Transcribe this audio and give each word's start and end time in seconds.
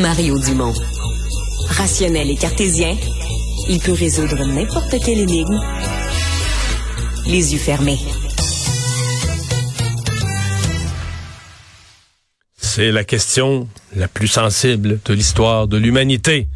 Mario 0.00 0.38
Dumont. 0.38 0.72
Rationnel 1.68 2.30
et 2.30 2.36
cartésien, 2.36 2.96
il 3.68 3.78
peut 3.78 3.92
résoudre 3.92 4.42
n'importe 4.46 4.98
quelle 5.04 5.18
énigme 5.18 5.60
les 7.26 7.52
yeux 7.52 7.58
fermés. 7.58 7.98
C'est 12.56 12.90
la 12.90 13.04
question 13.04 13.68
la 13.94 14.08
plus 14.08 14.28
sensible 14.28 14.98
de 15.04 15.12
l'histoire 15.12 15.68
de 15.68 15.76
l'humanité. 15.76 16.48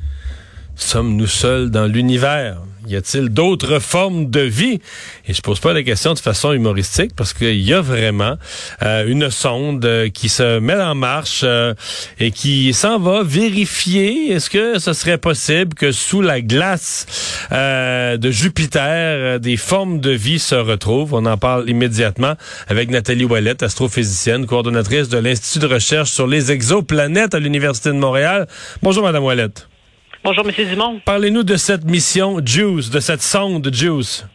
Sommes-nous 0.74 1.26
seuls 1.26 1.70
dans 1.70 1.86
l'univers? 1.86 2.62
Y 2.86 2.94
a-t-il 2.94 3.30
d'autres 3.30 3.80
formes 3.80 4.30
de 4.30 4.40
vie? 4.40 4.80
Et 5.26 5.34
je 5.34 5.42
pose 5.42 5.58
pas 5.58 5.72
la 5.72 5.82
question 5.82 6.14
de 6.14 6.20
façon 6.20 6.52
humoristique 6.52 7.10
parce 7.16 7.32
qu'il 7.32 7.60
y 7.60 7.72
a 7.72 7.80
vraiment 7.80 8.36
euh, 8.82 9.06
une 9.08 9.28
sonde 9.30 9.84
euh, 9.84 10.08
qui 10.08 10.28
se 10.28 10.60
met 10.60 10.80
en 10.80 10.94
marche 10.94 11.40
euh, 11.42 11.74
et 12.20 12.30
qui 12.30 12.72
s'en 12.72 13.00
va 13.00 13.24
vérifier 13.24 14.30
est-ce 14.32 14.50
que 14.50 14.78
ce 14.78 14.92
serait 14.92 15.18
possible 15.18 15.74
que 15.74 15.90
sous 15.90 16.22
la 16.22 16.40
glace 16.40 17.06
de 17.50 18.30
Jupiter, 18.30 19.40
des 19.40 19.56
formes 19.56 20.00
de 20.00 20.10
vie 20.10 20.38
se 20.38 20.54
retrouvent. 20.54 21.14
On 21.14 21.26
en 21.26 21.36
parle 21.36 21.68
immédiatement 21.68 22.34
avec 22.68 22.90
Nathalie 22.90 23.24
Ouellette, 23.24 23.62
astrophysicienne, 23.62 24.46
coordonnatrice 24.46 25.08
de 25.08 25.18
l'Institut 25.18 25.58
de 25.60 25.66
recherche 25.66 26.10
sur 26.10 26.26
les 26.26 26.52
exoplanètes 26.52 27.34
à 27.34 27.38
l'Université 27.38 27.90
de 27.90 27.94
Montréal. 27.94 28.46
Bonjour, 28.82 29.02
Madame 29.02 29.24
Ouellette. 29.24 29.66
Bonjour, 30.26 30.44
M. 30.44 30.68
Dumont. 30.68 31.00
Parlez-nous 31.04 31.44
de 31.44 31.54
cette 31.54 31.84
mission 31.84 32.40
JUICE, 32.44 32.90
de 32.90 32.98
cette 32.98 33.22
sonde 33.22 33.72
JUICE. 33.72 34.26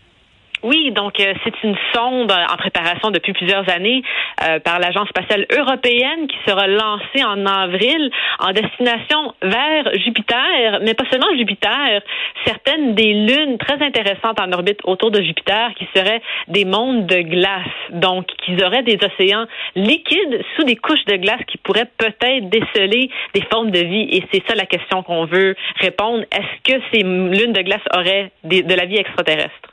Oui, 0.64 0.92
donc 0.92 1.20
euh, 1.20 1.34
c'est 1.44 1.64
une 1.64 1.76
sonde 1.94 2.32
en 2.32 2.58
préparation 2.58 3.10
depuis 3.10 3.34
plusieurs 3.34 3.68
années 3.68 4.04
euh, 4.44 4.60
par 4.60 4.78
l'Agence 4.80 5.10
spatiale 5.10 5.48
européenne 5.52 6.28
qui 6.28 6.38
sera 6.46 6.68
lancée 6.68 7.24
en 7.26 7.46
avril 7.48 8.12
en 8.40 8.52
destination 8.52 9.34
vers 9.42 9.92
Jupiter, 9.96 10.80
mais 10.84 10.94
pas 10.94 11.06
seulement 11.10 11.36
Jupiter, 11.36 12.02
certaines 12.45 12.94
des 12.94 13.12
lunes 13.14 13.58
très 13.58 13.81
intéressantes 13.84 14.40
en 14.40 14.52
orbite 14.52 14.80
autour 14.84 15.09
de 15.09 15.22
Jupiter 15.23 15.72
qui 15.76 15.88
seraient 15.95 16.22
des 16.48 16.66
mondes 16.66 17.08
de 17.08 17.22
glace, 17.22 17.66
donc 17.90 18.28
qui 18.46 18.64
auraient 18.64 18.84
des 18.84 19.00
océans 19.03 19.46
liquides 19.75 20.44
sous 20.56 20.64
des 20.64 20.75
couches 20.75 21.06
de 21.06 21.16
glace 21.16 21.42
qui 21.48 21.58
pourraient 21.58 21.90
peut-être 21.98 22.50
déceler 22.50 23.09
des 23.34 23.42
formes 23.52 23.72
de 23.72 23.80
vie. 23.80 24.08
Et 24.12 24.23
c'est 24.31 24.44
ça 24.48 24.53
la 24.53 24.68
question 24.68 25.02
qu'on 25.02 25.25
veut 25.25 25.56
répondre. 25.80 26.23
Est-ce 26.31 26.72
que 26.72 26.81
ces 26.94 27.02
lunes 27.02 27.53
de 27.53 27.62
glace 27.62 27.81
auraient 27.96 28.31
de 28.44 28.75
la 28.75 28.86
vie 28.86 28.98
extraterrestre? 28.98 29.70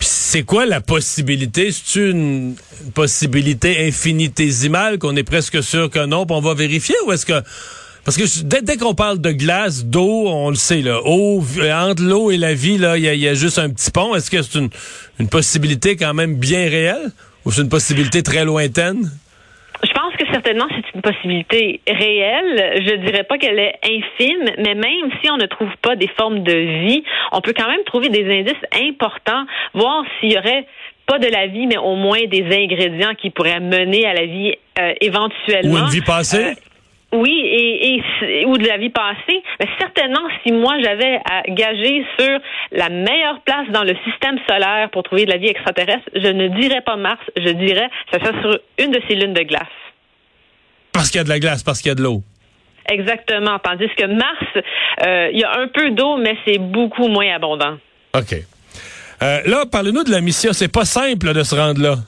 C'est 0.00 0.42
quoi 0.42 0.66
la 0.66 0.80
possibilité? 0.80 1.70
C'est 1.72 2.00
une 2.00 2.54
possibilité 2.94 3.86
infinitésimale 3.86 4.98
qu'on 4.98 5.16
est 5.16 5.24
presque 5.24 5.62
sûr 5.62 5.90
que 5.90 6.04
non, 6.06 6.26
on 6.28 6.40
va 6.40 6.54
vérifier 6.54 6.96
ou 7.06 7.12
est-ce 7.12 7.26
que 7.26 7.42
parce 8.04 8.16
que 8.16 8.42
dès, 8.42 8.78
qu'on 8.78 8.94
parle 8.94 9.20
de 9.20 9.32
glace, 9.32 9.84
d'eau, 9.84 10.28
on 10.28 10.48
le 10.48 10.56
sait 10.56 10.80
là, 10.80 11.00
entre 11.04 12.02
l'eau 12.02 12.30
et 12.30 12.38
la 12.38 12.54
vie 12.54 12.78
là, 12.78 12.96
il 12.96 13.04
y 13.04 13.28
a, 13.28 13.34
juste 13.34 13.58
un 13.58 13.68
petit 13.68 13.90
pont. 13.90 14.14
Est-ce 14.14 14.30
que 14.30 14.40
c'est 14.40 14.58
une 15.18 15.28
possibilité 15.28 15.94
quand 15.96 16.14
même 16.14 16.36
bien 16.36 16.70
réelle 16.70 17.12
ou 17.44 17.52
c'est 17.52 17.60
une 17.60 17.68
possibilité 17.68 18.22
très 18.22 18.46
lointaine? 18.46 19.10
Certainement 20.32 20.66
c'est 20.70 20.94
une 20.94 21.02
possibilité 21.02 21.80
réelle. 21.86 22.82
Je 22.86 22.94
dirais 22.96 23.24
pas 23.24 23.38
qu'elle 23.38 23.58
est 23.58 23.78
infime, 23.84 24.50
mais 24.58 24.74
même 24.74 25.10
si 25.22 25.30
on 25.30 25.36
ne 25.36 25.46
trouve 25.46 25.74
pas 25.82 25.96
des 25.96 26.08
formes 26.18 26.42
de 26.42 26.52
vie, 26.52 27.02
on 27.32 27.40
peut 27.40 27.54
quand 27.56 27.68
même 27.68 27.84
trouver 27.86 28.08
des 28.08 28.24
indices 28.24 28.54
importants, 28.74 29.44
voir 29.74 30.04
s'il 30.20 30.32
y 30.32 30.38
aurait 30.38 30.66
pas 31.06 31.18
de 31.18 31.28
la 31.28 31.46
vie, 31.46 31.66
mais 31.66 31.78
au 31.78 31.96
moins 31.96 32.24
des 32.26 32.44
ingrédients 32.44 33.14
qui 33.14 33.30
pourraient 33.30 33.60
mener 33.60 34.06
à 34.06 34.12
la 34.12 34.26
vie 34.26 34.54
euh, 34.78 34.92
éventuellement. 35.00 35.74
Ou 35.74 35.78
une 35.78 35.90
vie 35.90 36.02
passée. 36.02 36.44
Euh, 36.44 36.54
oui, 37.12 37.40
et, 37.42 38.02
et, 38.22 38.44
ou 38.44 38.58
de 38.58 38.66
la 38.66 38.76
vie 38.76 38.90
passée. 38.90 39.42
Mais 39.58 39.66
certainement, 39.78 40.28
si 40.42 40.52
moi 40.52 40.74
j'avais 40.82 41.18
à 41.24 41.42
gager 41.48 42.04
sur 42.18 42.38
la 42.72 42.90
meilleure 42.90 43.40
place 43.46 43.66
dans 43.70 43.84
le 43.84 43.94
système 44.04 44.38
solaire 44.46 44.90
pour 44.90 45.02
trouver 45.04 45.24
de 45.24 45.30
la 45.30 45.38
vie 45.38 45.48
extraterrestre, 45.48 46.10
je 46.14 46.28
ne 46.28 46.48
dirais 46.48 46.82
pas 46.82 46.96
Mars, 46.96 47.22
je 47.36 47.50
dirais 47.52 47.88
ça 48.12 48.18
serait 48.20 48.40
sur 48.42 48.58
une 48.78 48.90
de 48.90 49.00
ces 49.08 49.14
lunes 49.14 49.32
de 49.32 49.42
glace. 49.42 49.66
Parce 50.98 51.10
qu'il 51.10 51.18
y 51.18 51.20
a 51.20 51.24
de 51.24 51.28
la 51.28 51.38
glace, 51.38 51.62
parce 51.62 51.80
qu'il 51.80 51.90
y 51.90 51.92
a 51.92 51.94
de 51.94 52.02
l'eau. 52.02 52.22
Exactement. 52.90 53.58
Tandis 53.60 53.88
que 53.96 54.06
Mars, 54.06 54.64
euh, 55.06 55.28
il 55.32 55.38
y 55.38 55.44
a 55.44 55.60
un 55.60 55.68
peu 55.68 55.90
d'eau, 55.90 56.16
mais 56.16 56.36
c'est 56.44 56.58
beaucoup 56.58 57.06
moins 57.06 57.32
abondant. 57.32 57.76
OK. 58.16 58.34
Euh, 59.22 59.40
là, 59.46 59.64
parlez-nous 59.70 60.02
de 60.02 60.10
la 60.10 60.20
mission. 60.20 60.52
C'est 60.52 60.72
pas 60.72 60.84
simple 60.84 61.32
de 61.32 61.42
se 61.44 61.54
rendre 61.54 61.80
là. 61.80 61.94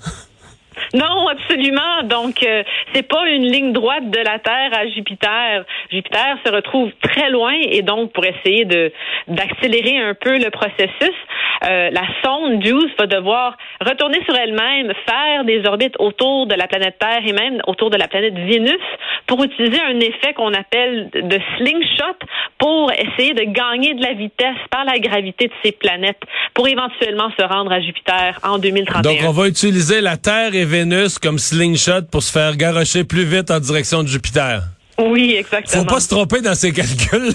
Non, 0.93 1.29
absolument. 1.29 2.03
Donc, 2.05 2.43
euh, 2.43 2.65
c'est 2.93 3.07
pas 3.07 3.29
une 3.29 3.45
ligne 3.45 3.73
droite 3.73 4.11
de 4.11 4.19
la 4.19 4.39
Terre 4.41 4.71
à 4.73 4.89
Jupiter. 4.89 5.65
Jupiter 5.91 6.37
se 6.45 6.51
retrouve 6.51 6.91
très 7.03 7.31
loin 7.31 7.55
et 7.55 7.83
donc, 7.83 8.13
pour 8.13 8.25
essayer 8.25 8.65
de 8.65 8.93
d'accélérer 9.29 9.99
un 9.99 10.15
peu 10.15 10.39
le 10.39 10.51
processus, 10.51 11.15
euh, 11.63 11.91
la 11.91 12.03
sonde 12.25 12.65
JUICE 12.65 12.93
va 12.99 13.07
devoir 13.07 13.57
retourner 13.81 14.19
sur 14.25 14.35
elle-même, 14.35 14.93
faire 15.07 15.45
des 15.45 15.67
orbites 15.67 15.95
autour 15.99 16.47
de 16.47 16.55
la 16.55 16.67
planète 16.67 16.97
Terre 16.99 17.21
et 17.27 17.33
même 17.33 17.61
autour 17.67 17.91
de 17.91 17.97
la 17.97 18.09
planète 18.09 18.35
Vénus 18.35 18.81
pour 19.27 19.43
utiliser 19.45 19.81
un 19.81 20.01
effet 20.01 20.33
qu'on 20.35 20.53
appelle 20.55 21.11
de 21.13 21.39
slingshot 21.57 22.27
pour 22.59 22.91
essayer 22.93 23.35
de 23.35 23.45
gagner 23.45 23.95
de 23.95 24.03
la 24.03 24.15
vitesse 24.15 24.57
par 24.71 24.85
la 24.85 24.99
gravité 24.99 25.49
de 25.49 25.53
ces 25.63 25.73
planètes 25.73 26.21
pour 26.55 26.67
éventuellement 26.67 27.31
se 27.39 27.45
rendre 27.45 27.73
à 27.73 27.81
Jupiter 27.81 28.39
en 28.43 28.59
2031. 28.59 29.03
Donc, 29.03 29.19
on 29.27 29.33
va 29.33 29.49
utiliser 29.49 30.01
la 30.01 30.17
Terre 30.17 30.55
et 30.55 30.65
Vénus 30.65 31.19
comme 31.19 31.39
slingshot 31.39 32.03
pour 32.11 32.23
se 32.23 32.33
faire 32.33 32.57
garocher 32.57 33.05
plus 33.05 33.25
vite 33.25 33.51
en 33.51 33.61
direction 33.61 34.03
de 34.03 34.09
Jupiter. 34.09 34.63
Oui, 34.99 35.35
exactement. 35.39 35.83
Faut 35.83 35.89
pas 35.89 36.01
se 36.01 36.09
tromper 36.09 36.41
dans 36.41 36.55
ces 36.55 36.73
calculs. 36.73 37.33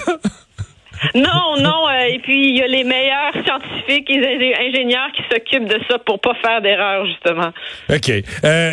Non, 1.14 1.58
non. 1.60 1.88
Euh, 1.88 2.14
et 2.14 2.20
puis, 2.20 2.50
il 2.50 2.58
y 2.58 2.62
a 2.62 2.68
les 2.68 2.84
meilleurs 2.84 3.34
scientifiques 3.46 4.10
et 4.10 4.56
ingénieurs 4.56 5.12
qui 5.16 5.22
s'occupent 5.32 5.68
de 5.68 5.80
ça 5.90 6.00
pour 6.00 6.20
pas 6.20 6.34
faire 6.42 6.62
d'erreur, 6.62 7.06
justement. 7.06 7.52
OK. 7.90 8.12
Euh, 8.44 8.72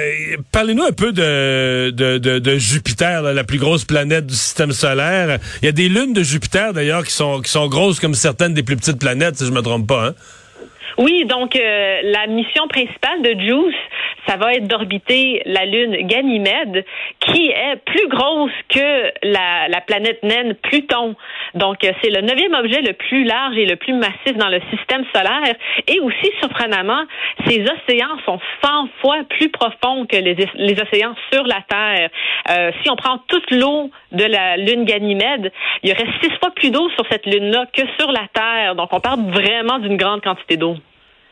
Parlez-nous 0.50 0.84
un 0.84 0.92
peu 0.92 1.12
de, 1.12 1.90
de, 1.90 2.18
de, 2.18 2.58
Jupiter, 2.58 3.22
la 3.22 3.44
plus 3.44 3.58
grosse 3.58 3.84
planète 3.84 4.26
du 4.26 4.34
système 4.34 4.72
solaire. 4.72 5.38
Il 5.62 5.66
y 5.66 5.68
a 5.68 5.72
des 5.72 5.88
lunes 5.88 6.12
de 6.12 6.22
Jupiter, 6.22 6.72
d'ailleurs, 6.72 7.04
qui 7.04 7.12
sont, 7.12 7.40
qui 7.40 7.50
sont 7.50 7.68
grosses 7.68 8.00
comme 8.00 8.14
certaines 8.14 8.54
des 8.54 8.62
plus 8.62 8.76
petites 8.76 8.98
planètes, 8.98 9.36
si 9.36 9.46
je 9.46 9.50
me 9.50 9.62
trompe 9.62 9.86
pas. 9.86 10.08
Hein? 10.08 10.14
Oui, 10.98 11.24
donc 11.24 11.56
euh, 11.56 12.00
la 12.04 12.26
mission 12.26 12.68
principale 12.68 13.22
de 13.22 13.40
JUICE, 13.40 13.74
ça 14.26 14.36
va 14.36 14.54
être 14.54 14.68
d'orbiter 14.68 15.42
la 15.46 15.64
Lune 15.64 16.06
Ganymède, 16.06 16.84
qui 17.20 17.48
est 17.48 17.76
plus 17.84 18.08
grosse 18.08 18.52
que 18.68 19.12
la, 19.22 19.68
la 19.68 19.80
planète 19.80 20.22
naine 20.22 20.54
Pluton. 20.54 21.16
Donc, 21.54 21.84
euh, 21.84 21.92
c'est 22.02 22.10
le 22.10 22.20
neuvième 22.20 22.54
objet 22.54 22.82
le 22.82 22.92
plus 22.92 23.24
large 23.24 23.56
et 23.56 23.66
le 23.66 23.76
plus 23.76 23.94
massif 23.94 24.36
dans 24.36 24.48
le 24.48 24.60
système 24.70 25.04
solaire. 25.14 25.54
Et 25.88 26.00
aussi, 26.00 26.30
surprenamment, 26.40 27.04
ces 27.46 27.62
océans 27.62 28.18
sont 28.24 28.38
100 28.62 28.88
fois 29.00 29.18
plus 29.28 29.48
profonds 29.48 30.06
que 30.06 30.16
les, 30.16 30.36
les 30.54 30.80
océans 30.80 31.14
sur 31.32 31.44
la 31.44 31.62
Terre. 31.68 32.10
Euh, 32.50 32.70
si 32.82 32.90
on 32.90 32.96
prend 32.96 33.18
toute 33.28 33.50
l'eau 33.50 33.90
de 34.12 34.24
la 34.24 34.56
Lune 34.56 34.84
Ganymède, 34.84 35.52
il 35.82 35.90
y 35.90 35.92
aurait 35.92 36.10
six 36.22 36.30
fois 36.38 36.50
plus 36.54 36.70
d'eau 36.70 36.88
sur 36.90 37.04
cette 37.10 37.26
Lune-là 37.26 37.66
que 37.72 37.82
sur 37.98 38.12
la 38.12 38.26
Terre. 38.32 38.74
Donc, 38.74 38.92
on 38.92 39.00
parle 39.00 39.20
vraiment 39.30 39.78
d'une 39.78 39.96
grande 39.96 40.22
quantité 40.22 40.56
d'eau. 40.56 40.76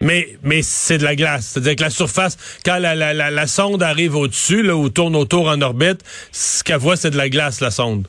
Mais, 0.03 0.39
mais 0.43 0.63
c'est 0.63 0.99
de 0.99 1.05
la 1.05 1.15
glace. 1.15 1.47
C'est-à-dire 1.47 1.77
que 1.77 1.83
la 1.83 1.91
surface, 1.91 2.39
quand 2.65 2.79
la, 2.79 2.95
la, 2.95 3.13
la, 3.13 3.47
sonde 3.47 3.83
arrive 3.83 4.17
au-dessus, 4.17 4.63
là, 4.63 4.75
ou 4.75 4.89
tourne 4.89 5.15
autour 5.15 5.49
en 5.49 5.61
orbite, 5.61 6.03
ce 6.33 6.65
qu'elle 6.65 6.79
voit, 6.79 6.97
c'est 6.97 7.11
de 7.11 7.19
la 7.19 7.29
glace, 7.29 7.61
la 7.61 7.71
sonde. 7.71 8.07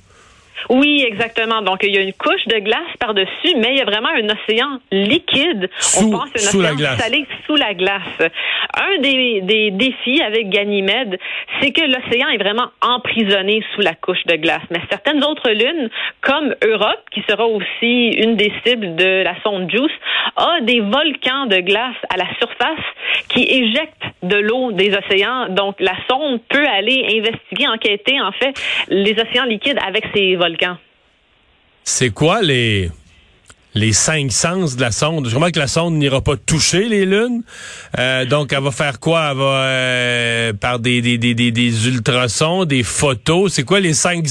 Oui, 0.70 1.04
exactement. 1.06 1.62
Donc, 1.62 1.80
il 1.84 1.94
y 1.94 1.98
a 1.98 2.02
une 2.02 2.14
couche 2.14 2.46
de 2.48 2.60
glace 2.60 2.80
par-dessus, 3.00 3.56
mais 3.58 3.70
il 3.72 3.78
y 3.78 3.82
a 3.82 3.86
vraiment 3.86 4.10
un 4.10 4.28
océan 4.30 4.80
liquide. 4.92 5.70
Sous, 5.80 6.08
On 6.08 6.12
pense 6.12 6.30
un 6.36 6.60
océan 6.60 6.62
la 6.62 6.74
glace. 6.76 7.00
salé 7.00 7.26
sous 7.46 7.56
la 7.56 7.74
glace. 7.74 8.02
Un 8.80 9.02
des, 9.02 9.42
des 9.42 9.72
défis 9.72 10.22
avec 10.22 10.50
Ganymède, 10.50 11.20
c'est 11.60 11.72
que 11.72 11.82
l'océan 11.82 12.30
est 12.30 12.38
vraiment 12.38 12.68
emprisonné 12.82 13.64
sous 13.76 13.82
la 13.82 13.94
couche 13.96 14.24
de 14.28 14.36
glace. 14.36 14.62
Mais 14.70 14.80
certaines 14.90 15.24
autres 15.24 15.50
lunes, 15.52 15.90
comme 16.22 16.56
Europe, 16.64 17.02
qui 17.12 17.24
sera 17.28 17.46
aussi 17.46 18.08
une 18.18 18.36
des 18.36 18.52
cibles 18.66 18.96
de 18.96 19.24
la 19.24 19.36
sonde 19.44 19.70
JUICE, 19.70 19.92
a 20.38 20.62
des 20.62 20.80
volcans 20.80 21.46
de 21.48 21.58
glace 21.58 21.96
à 22.10 22.18
la 22.18 22.28
surface 22.40 22.86
qui 23.30 23.44
éjectent 23.44 24.06
de 24.24 24.38
l'eau 24.38 24.72
des 24.72 24.96
océans. 24.96 25.50
Donc, 25.50 25.76
la 25.80 25.96
sonde 26.10 26.40
peut 26.50 26.66
aller 26.68 27.06
investiguer, 27.18 27.68
enquêter, 27.68 28.22
en 28.22 28.32
fait, 28.32 28.54
les 28.90 29.14
océans 29.14 29.46
liquides 29.46 29.80
avec 29.86 30.06
ces 30.14 30.36
volcans. 30.36 30.51
C'est 31.84 32.12
quoi 32.12 32.42
les 32.42 32.92
cinq 33.92 34.32
sens 34.32 34.76
de 34.76 34.82
la 34.82 34.92
sonde? 34.92 35.28
Je 35.30 35.36
crois 35.36 35.52
que 35.52 35.60
la 35.60 35.68
sonde 35.68 35.96
n'ira 35.96 36.22
pas 36.22 36.36
toucher 36.38 36.88
les 36.88 37.06
lunes. 37.06 37.42
Euh, 37.98 38.26
donc, 38.26 38.54
elle 38.54 38.62
va 38.62 38.72
faire 38.72 39.00
quoi? 39.00 39.30
Elle 39.32 39.38
va 39.38 39.44
euh, 39.44 40.54
par 40.54 40.80
des, 40.80 41.02
des, 41.02 41.18
des, 41.18 41.34
des, 41.34 41.88
ultrasons, 41.88 42.66
des 42.66 42.84
photos. 42.84 43.54
C'est 43.54 43.64
quoi 43.64 43.80
les 43.80 43.94
cinq 43.94 44.28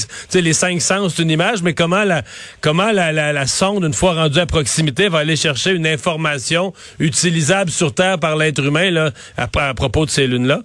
cinq 0.53 0.81
sens 0.81 1.15
d'une 1.15 1.29
image, 1.29 1.61
mais 1.63 1.73
comment 1.73 2.03
la 2.03 2.23
comment 2.61 2.91
la, 2.91 3.47
sonde, 3.47 3.83
une 3.83 3.93
fois 3.93 4.13
rendue 4.13 4.39
à 4.39 4.45
proximité, 4.45 5.09
va 5.09 5.19
aller 5.19 5.35
chercher 5.35 5.71
une 5.71 5.87
information 5.87 6.73
utilisable 6.99 7.71
sur 7.71 7.93
Terre 7.93 8.19
par 8.19 8.35
l'être 8.35 8.63
humain 8.63 9.11
à 9.37 9.73
propos 9.73 10.05
de 10.05 10.11
ces 10.11 10.27
lunes-là? 10.27 10.61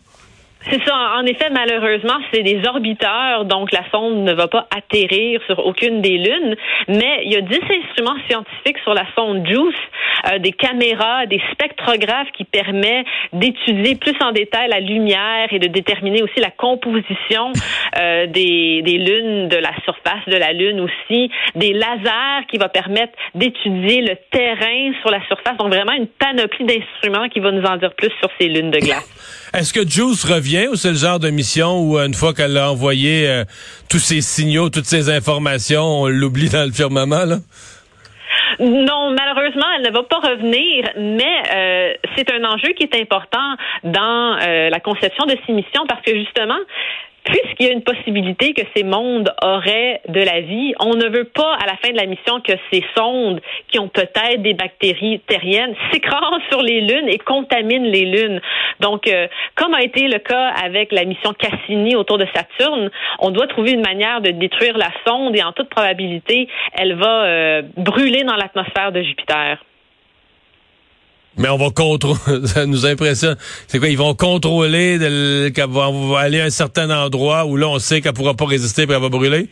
C'est 0.69 0.83
ça. 0.85 1.13
En 1.17 1.25
effet, 1.27 1.49
malheureusement, 1.51 2.19
c'est 2.33 2.43
des 2.43 2.61
orbiteurs, 2.67 3.45
donc 3.45 3.71
la 3.71 3.89
sonde 3.93 4.25
ne 4.25 4.33
va 4.33 4.49
pas 4.49 4.67
atterrir 4.77 5.41
sur 5.47 5.65
aucune 5.65 6.03
des 6.03 6.19
lunes. 6.19 6.57
Mais 6.89 7.21
il 7.25 7.33
y 7.33 7.37
a 7.37 7.41
10 7.41 7.57
instruments 7.57 8.19
scientifiques 8.29 8.79
sur 8.83 8.93
la 8.93 9.05
sonde 9.15 9.47
JUICE, 9.47 9.75
euh, 10.33 10.39
des 10.39 10.51
caméras, 10.51 11.27
des 11.27 11.41
spectrographes 11.53 12.33
qui 12.37 12.45
permettent 12.45 13.07
d'étudier 13.33 13.95
plus 13.95 14.15
en 14.21 14.33
détail 14.33 14.69
la 14.69 14.81
lumière 14.81 15.53
et 15.53 15.61
de 15.61 15.69
déterminer 15.69 16.23
aussi 16.23 16.41
la 16.41 16.51
composition 16.51 17.53
euh, 17.99 18.27
des, 18.27 18.83
des 18.83 18.99
lunes, 18.99 19.49
de 19.49 19.57
la 19.57 19.73
surface 19.85 20.27
de 20.27 20.37
la 20.37 20.53
lune 20.53 20.81
aussi, 20.81 21.31
des 21.55 21.75
lasers 21.75 22.47
qui 22.51 22.59
va 22.59 22.69
permettre 22.69 23.13
d'étudier 23.37 24.01
le 24.01 24.17
terrain 24.33 24.93
sur 25.01 25.11
la 25.11 25.25
surface. 25.29 25.57
Donc 25.59 25.69
vraiment 25.69 25.93
une 25.93 26.09
panoplie 26.09 26.65
d'instruments 26.65 27.29
qui 27.29 27.39
va 27.39 27.53
nous 27.53 27.65
en 27.65 27.77
dire 27.77 27.95
plus 27.95 28.11
sur 28.19 28.31
ces 28.41 28.49
lunes 28.49 28.73
de 28.73 28.79
glace. 28.79 29.51
Est-ce 29.55 29.73
que 29.73 29.89
Juice 29.89 30.25
revient 30.25 30.56
ou 30.65 30.77
c'est 30.77 30.91
le 30.91 30.97
genre 30.97 31.19
de 31.19 31.31
mission 31.31 31.81
où 31.81 31.99
une 31.99 32.15
fois 32.15 32.33
qu'elle 32.33 32.57
a 32.57 32.71
envoyé 32.71 33.29
euh, 33.29 33.45
tous 33.91 33.99
ces 33.99 34.21
signaux, 34.21 34.71
toutes 34.71 34.87
ces 34.87 35.11
informations, 35.11 35.83
on 35.83 36.09
l'oublie 36.09 36.49
dans 36.49 36.65
le 36.65 36.73
firmament 36.73 37.25
là? 37.25 37.37
Non, 38.59 39.11
malheureusement, 39.11 39.67
elle 39.77 39.83
ne 39.83 39.91
va 39.91 40.03
pas 40.05 40.19
revenir, 40.19 40.89
mais 40.97 41.43
euh, 41.53 41.95
c'est 42.17 42.31
un 42.33 42.43
enjeu 42.45 42.71
qui 42.71 42.85
est 42.85 43.01
important 43.01 43.57
dans 43.85 44.39
euh, 44.41 44.71
la 44.71 44.81
conception 44.81 45.27
de 45.27 45.37
ces 45.47 45.53
missions 45.53 45.87
parce 45.87 46.01
que 46.01 46.15
justement, 46.15 46.59
puisqu'il 47.27 47.67
y 47.67 47.69
a 47.69 47.73
une 47.73 47.83
possibilité 47.83 48.55
que 48.55 48.63
ces 48.75 48.85
mondes 48.85 49.33
auraient 49.43 50.01
de 50.09 50.21
la 50.21 50.41
vie, 50.41 50.75
on 50.81 50.95
ne 50.95 51.09
veut 51.09 51.25
pas 51.25 51.55
à 51.55 51.67
la 51.67 51.77
fin 51.77 51.91
de 51.91 51.97
la 51.97 52.07
mission 52.07 52.41
que 52.41 52.53
ces 52.73 52.85
sondes 52.97 53.41
qui 53.69 53.79
ont 53.79 53.89
peut-être 53.89 54.43
des 54.43 54.55
bactéries 54.55 55.21
terriennes 55.27 55.75
s'écrasent 55.93 56.43
sur 56.51 56.63
les 56.63 56.81
lunes 56.81 57.09
et 57.09 57.19
contaminent 57.19 57.87
les 57.87 58.05
lunes. 58.05 58.41
Donc, 58.81 59.09
euh, 59.09 59.27
comme 59.57 59.75
a 59.75 59.83
été 59.83 60.07
le 60.09 60.19
cas 60.19 60.49
avec 60.65 60.93
la 60.93 61.05
mission 61.05 61.33
Cassini 61.33 61.97
autour 61.97 62.19
de 62.19 62.27
Saturne, 62.35 62.91
on 63.19 63.31
doit 63.31 63.49
trouver 63.49 63.73
une 63.73 63.83
manière 63.83 64.21
de 64.21 64.31
détruire 64.31 64.79
la 64.79 64.91
sonde 65.07 65.37
et 65.37 65.43
en 65.43 65.53
toute 65.53 65.69
probabilité, 65.69 66.49
elle 66.75 66.95
va 66.95 67.25
euh, 67.25 67.63
brûler 67.77 68.23
dans 68.23 68.37
l'atmosphère 68.37 68.93
de 68.93 69.03
Jupiter. 69.03 69.59
Mais 71.39 71.49
on 71.49 71.57
va 71.57 71.71
contrôler, 71.71 72.17
ça 72.47 72.67
nous 72.67 72.87
impressionne. 72.87 73.37
C'est 73.39 73.79
quoi, 73.79 73.89
ils 73.89 73.99
vont 73.99 74.15
contrôler 74.15 74.99
qu'elle 75.55 75.69
va, 75.69 75.91
aller 76.19 76.41
à 76.41 76.45
un 76.45 76.51
certain 76.51 76.91
endroit 76.91 77.45
où 77.45 77.57
là, 77.57 77.69
on 77.69 77.79
sait 77.79 78.01
qu'elle 78.01 78.15
pourra 78.15 78.35
pas 78.35 78.47
résister 78.47 78.83
et 78.83 78.87
elle 78.89 79.01
va 79.01 79.09
brûler? 79.09 79.49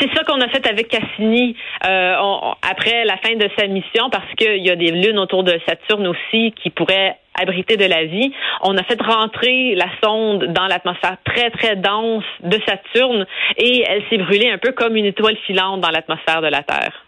C'est 0.00 0.08
ça 0.14 0.24
qu'on 0.24 0.40
a 0.40 0.48
fait 0.48 0.66
avec 0.66 0.88
Cassini 0.88 1.56
euh, 1.86 2.14
après 2.62 3.04
la 3.04 3.16
fin 3.18 3.34
de 3.34 3.48
sa 3.58 3.66
mission, 3.66 4.08
parce 4.10 4.32
qu'il 4.36 4.64
y 4.64 4.70
a 4.70 4.76
des 4.76 4.92
lunes 4.92 5.18
autour 5.18 5.44
de 5.44 5.58
Saturne 5.66 6.06
aussi 6.06 6.54
qui 6.62 6.70
pourraient 6.70 7.16
abriter 7.34 7.76
de 7.76 7.84
la 7.84 8.04
vie. 8.04 8.32
On 8.62 8.76
a 8.76 8.82
fait 8.84 9.00
rentrer 9.02 9.74
la 9.74 9.88
sonde 10.02 10.52
dans 10.52 10.66
l'atmosphère 10.66 11.16
très, 11.24 11.50
très 11.50 11.76
dense 11.76 12.24
de 12.42 12.58
Saturne 12.66 13.26
et 13.56 13.84
elle 13.86 14.02
s'est 14.08 14.18
brûlée 14.18 14.50
un 14.50 14.58
peu 14.58 14.72
comme 14.72 14.96
une 14.96 15.06
étoile 15.06 15.36
filante 15.46 15.80
dans 15.80 15.90
l'atmosphère 15.90 16.40
de 16.40 16.48
la 16.48 16.62
Terre. 16.62 17.04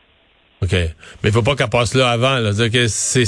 OK. 0.63 0.73
Mais 0.73 0.91
il 1.25 1.33
faut 1.33 1.43
pas 1.43 1.57
qu'elle 1.57 1.69
passe 1.69 1.95
là 1.95 2.11
avant. 2.11 2.39
Là. 2.39 2.53
Que 2.69 2.87
c'est... 2.87 3.25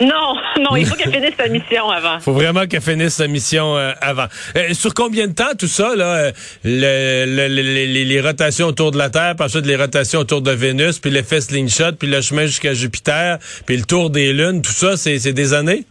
Non, 0.00 0.34
non, 0.60 0.74
il 0.76 0.84
faut 0.84 0.96
qu'elle 0.96 1.12
finisse 1.12 1.36
sa 1.36 1.48
mission 1.48 1.88
avant. 1.88 2.18
faut 2.18 2.32
vraiment 2.32 2.66
qu'elle 2.66 2.82
finisse 2.82 3.14
sa 3.14 3.28
mission 3.28 3.76
euh, 3.76 3.92
avant. 4.00 4.26
Euh, 4.56 4.74
sur 4.74 4.92
combien 4.92 5.28
de 5.28 5.32
temps 5.32 5.54
tout 5.56 5.68
ça, 5.68 5.94
là, 5.94 6.04
euh, 6.04 6.32
le, 6.64 7.46
les, 7.46 8.04
les, 8.04 8.20
rotations 8.20 8.66
autour 8.66 8.90
de 8.90 8.98
la 8.98 9.10
Terre, 9.10 9.36
puis 9.36 9.46
ensuite 9.46 9.64
les 9.66 9.76
rotations 9.76 10.20
autour 10.20 10.42
de 10.42 10.50
Vénus, 10.50 10.98
puis 10.98 11.10
l'effet 11.10 11.40
slingshot, 11.40 11.92
puis 11.98 12.08
le 12.08 12.20
chemin 12.20 12.46
jusqu'à 12.46 12.74
Jupiter, 12.74 13.38
puis 13.64 13.76
le 13.76 13.84
tour 13.84 14.10
des 14.10 14.32
lunes, 14.32 14.60
tout 14.60 14.72
ça, 14.72 14.96
c'est, 14.96 15.18
c'est 15.20 15.32
des 15.32 15.54
années? 15.54 15.84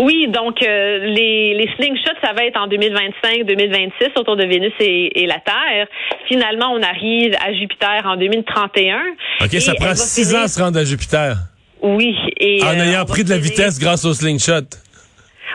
Oui, 0.00 0.28
donc 0.28 0.62
euh, 0.62 0.98
les, 0.98 1.54
les 1.54 1.70
slingshots, 1.76 2.18
ça 2.22 2.32
va 2.32 2.44
être 2.44 2.58
en 2.58 2.68
2025-2026 2.68 4.18
autour 4.18 4.36
de 4.36 4.44
Vénus 4.44 4.72
et, 4.80 5.26
la 5.26 5.40
Terre. 5.40 5.86
Finalement, 6.26 6.72
on 6.72 6.82
arrive 6.82 7.34
à 7.44 7.52
Jupiter 7.52 8.02
en 8.04 8.16
2031. 8.16 8.98
OK, 9.44 9.50
ça 9.60 9.74
prend 9.74 9.94
six 9.94 10.34
ans 10.34 10.42
à 10.42 10.48
se 10.48 10.60
rendre 10.60 10.78
à 10.78 10.84
Jupiter. 10.84 11.36
Oui. 11.82 12.16
Et, 12.38 12.62
en 12.62 12.78
euh, 12.78 12.84
ayant 12.84 13.04
pris 13.04 13.24
de 13.24 13.30
la 13.30 13.38
vitesse 13.38 13.78
grâce 13.78 14.04
au 14.04 14.14
slingshot. 14.14 14.66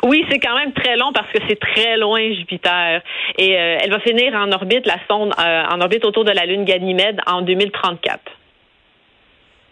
Oui, 0.04 0.26
c'est 0.30 0.40
quand 0.40 0.58
même 0.58 0.74
très 0.74 0.98
long 0.98 1.14
parce 1.14 1.32
que 1.32 1.40
c'est 1.48 1.60
très 1.60 1.98
loin 1.98 2.20
Jupiter. 2.38 3.02
Et 3.38 3.58
euh, 3.58 3.78
elle 3.82 3.90
va 3.90 4.00
finir 4.02 4.34
en 4.34 4.52
orbite, 4.52 4.86
la 4.86 4.98
sonde, 5.08 5.34
en 5.38 5.82
orbite 5.82 6.06
autour 6.06 6.26
de 6.26 6.32
la 6.32 6.46
Lune 6.46 6.66
Ganymède 6.66 7.20
en 7.26 7.42
2034. 7.42 8.20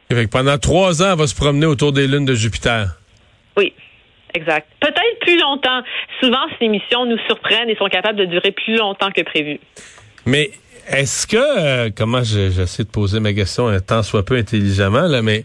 Et 0.10 0.28
pendant 0.28 0.58
trois 0.58 1.02
ans, 1.02 1.14
elle 1.14 1.20
va 1.20 1.28
se 1.28 1.36
promener 1.36 1.66
autour 1.66 1.94
des 1.94 2.08
lunes 2.08 2.26
de 2.26 2.34
Jupiter. 2.34 3.01
Exact. 4.34 4.68
Peut-être 4.80 5.20
plus 5.22 5.40
longtemps. 5.40 5.82
Souvent, 6.22 6.46
ces 6.60 6.68
missions 6.68 7.06
nous 7.06 7.18
surprennent 7.28 7.70
et 7.70 7.76
sont 7.76 7.88
capables 7.88 8.18
de 8.18 8.26
durer 8.26 8.52
plus 8.52 8.78
longtemps 8.78 9.12
que 9.12 9.22
prévu. 9.22 9.60
Mais 10.26 10.52
est-ce 10.90 11.28
que, 11.28 11.38
euh, 11.38 11.90
comment 11.96 12.24
j'essaie 12.24 12.84
de 12.84 12.90
poser 12.90 13.20
ma 13.20 13.34
question 13.34 13.68
un 13.68 13.80
temps 13.80 14.04
soit 14.04 14.24
peu 14.24 14.36
intelligemment, 14.36 15.08
là, 15.08 15.22
mais 15.22 15.44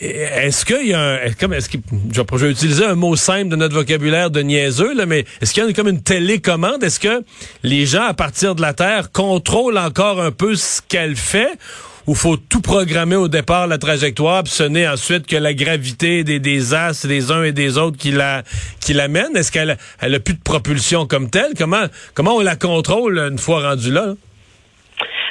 est-ce 0.00 0.64
qu'il 0.64 0.88
y 0.88 0.94
a 0.94 1.00
un, 1.00 1.32
comme, 1.38 1.52
est-ce 1.52 1.68
que, 1.68 1.78
je 2.12 2.36
vais 2.36 2.50
utiliser 2.50 2.84
un 2.84 2.94
mot 2.94 3.16
simple 3.16 3.48
de 3.48 3.56
notre 3.56 3.74
vocabulaire 3.74 4.30
de 4.30 4.40
niaiseux, 4.40 4.94
là, 4.94 5.06
mais 5.06 5.24
est-ce 5.40 5.52
qu'il 5.52 5.64
y 5.64 5.68
a 5.68 5.72
comme 5.72 5.88
une 5.88 6.02
télécommande? 6.02 6.84
Est-ce 6.84 7.00
que 7.00 7.24
les 7.62 7.84
gens, 7.86 8.04
à 8.04 8.14
partir 8.14 8.54
de 8.54 8.62
la 8.62 8.74
Terre, 8.74 9.10
contrôlent 9.10 9.78
encore 9.78 10.20
un 10.20 10.30
peu 10.30 10.54
ce 10.54 10.80
qu'elle 10.86 11.16
fait? 11.16 11.58
où 12.06 12.14
faut 12.14 12.38
tout 12.38 12.62
programmer 12.62 13.16
au 13.16 13.28
départ 13.28 13.66
la 13.66 13.76
trajectoire, 13.76 14.42
puis 14.42 14.52
ce 14.52 14.62
n'est 14.62 14.88
ensuite 14.88 15.26
que 15.26 15.36
la 15.36 15.52
gravité 15.52 16.24
des, 16.24 16.40
des 16.40 16.72
as 16.72 17.04
des 17.04 17.30
uns 17.30 17.42
et 17.42 17.52
des 17.52 17.76
autres 17.76 17.98
qui 17.98 18.12
la 18.12 18.44
qui 18.80 18.94
l'amène. 18.94 19.36
Est-ce 19.36 19.52
qu'elle 19.52 19.76
elle 20.00 20.14
a 20.14 20.18
plus 20.18 20.32
de 20.32 20.40
propulsion 20.42 21.06
comme 21.06 21.28
telle? 21.28 21.52
Comment 21.56 21.84
comment 22.14 22.36
on 22.36 22.40
la 22.40 22.56
contrôle 22.56 23.18
une 23.18 23.38
fois 23.38 23.60
rendue 23.60 23.92
là? 23.92 24.14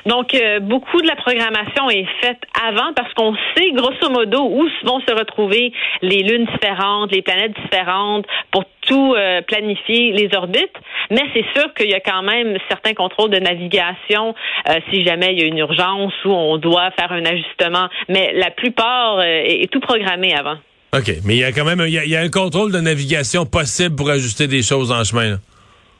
Donc, 0.08 0.34
euh, 0.34 0.62
beaucoup 0.62 1.02
de 1.02 1.08
la 1.08 1.18
programmation 1.18 1.90
est 1.90 2.08
faite 2.22 2.42
avant 2.66 2.94
parce 2.96 3.14
qu'on 3.14 3.36
sait 3.56 3.72
grosso 3.74 4.10
modo 4.10 4.42
où 4.42 4.66
vont 4.86 5.02
se 5.02 5.14
retrouver 5.14 5.74
les 6.02 6.24
lunes 6.24 6.46
différentes, 6.46 7.12
les 7.12 7.22
planètes 7.22 7.54
différentes 7.62 8.26
pour 8.52 8.64
tout 8.82 9.16
euh, 9.16 9.42
planifier 9.42 10.14
les 10.14 10.30
orbites. 10.34 10.78
Mais 11.12 11.24
c'est 11.34 11.46
sûr 11.54 11.74
qu'il 11.74 11.90
y 11.90 11.94
a 11.94 12.00
quand 12.00 12.24
même 12.24 12.58
certains 12.70 12.94
contrôles 12.94 13.32
de 13.32 13.40
navigation 13.40 14.34
euh, 14.70 14.80
si 14.90 15.04
jamais 15.04 15.34
il 15.34 15.40
y 15.42 15.44
a 15.44 15.46
une 15.46 15.58
urgence 15.58 16.14
ou 16.24 16.30
on 16.30 16.58
doit 16.58 16.90
faire 16.92 17.12
un 17.12 17.26
ajustement. 17.26 17.90
Mais 18.08 18.32
la 18.34 18.52
plupart 18.52 19.22
est, 19.22 19.70
tout 19.70 19.82
programmé 19.82 20.34
avant. 20.34 20.56
OK, 20.94 21.12
mais 21.26 21.36
il 21.36 21.40
y 21.40 21.44
a 21.44 21.52
quand 21.52 21.66
même 21.66 21.84
il 21.86 21.94
y 21.94 22.16
a, 22.16 22.22
un 22.22 22.30
contrôle 22.30 22.72
de 22.72 22.80
navigation 22.80 23.46
possible 23.46 23.96
pour 23.98 24.10
ajuster 24.10 24.48
des 24.48 24.62
choses 24.62 24.90
en 24.90 25.04
chemin. 25.04 25.38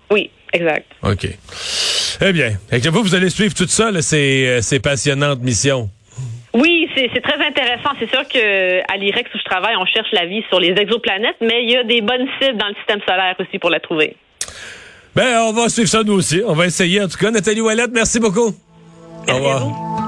Oui, 0.10 0.30
exact. 0.58 0.86
OK. 1.04 1.28
Eh 2.22 2.34
bien, 2.34 2.58
vous, 2.92 3.04
vous 3.04 3.16
allez 3.16 3.30
suivre 3.30 3.54
tout 3.54 3.68
ça, 3.68 3.92
là, 3.92 4.02
ces, 4.02 4.48
euh, 4.48 4.62
ces 4.62 4.80
passionnantes 4.80 5.42
missions. 5.42 5.90
Oui, 6.54 6.90
c'est 6.96 7.22
très 7.22 7.46
intéressant. 7.46 7.92
C'est 8.00 8.10
sûr 8.10 8.28
qu'à 8.28 8.98
l'IREX 8.98 9.30
où 9.34 9.38
je 9.38 9.44
travaille, 9.44 9.76
on 9.80 9.86
cherche 9.86 10.12
la 10.14 10.26
vie 10.26 10.44
sur 10.50 10.60
les 10.60 10.70
exoplanètes, 10.70 11.36
mais 11.42 11.64
il 11.64 11.72
y 11.72 11.78
a 11.78 11.84
des 11.84 12.02
bonnes 12.02 12.28
cibles 12.42 12.58
dans 12.58 12.68
le 12.68 12.76
système 12.76 13.00
solaire 13.08 13.36
aussi 13.40 13.60
pour 13.60 13.70
la 13.70 13.80
trouver. 13.80 14.16
Ben, 15.16 15.42
on 15.42 15.54
va 15.54 15.70
suivre 15.70 15.90
ça 15.90 16.04
nous 16.04 16.14
aussi. 16.14 16.42
On 16.46 16.54
va 16.54 16.66
essayer 16.66 17.02
en 17.02 17.08
tout 17.08 17.18
cas. 17.18 17.32
Nathalie 17.32 17.62
Ouellette, 17.62 17.92
merci 17.94 18.20
beaucoup. 18.20 18.56
Au 19.28 19.34
revoir. 19.36 20.07